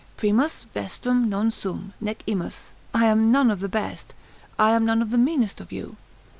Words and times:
Primus 0.17 0.65
vestrum 0.73 1.29
non 1.29 1.51
sum, 1.51 1.93
nec 2.01 2.23
imus, 2.25 2.71
I 2.91 3.05
am 3.05 3.31
none 3.31 3.51
of 3.51 3.59
the 3.59 3.69
best, 3.69 4.15
I 4.57 4.71
am 4.71 4.83
none 4.83 4.99
of 5.03 5.11
the 5.11 5.17
meanest 5.19 5.61
of 5.61 5.71
you. 5.71 5.95